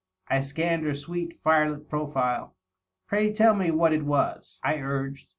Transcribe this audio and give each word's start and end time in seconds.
I 0.29 0.41
scanned 0.41 0.83
her 0.85 0.95
sweet, 0.95 1.39
firelit 1.43 1.87
profile." 1.87 2.55
Pray 3.07 3.31
tell 3.31 3.53
me 3.53 3.69
what 3.69 3.93
it 3.93 4.01
was," 4.03 4.57
I 4.63 4.79
urged. 4.79 5.27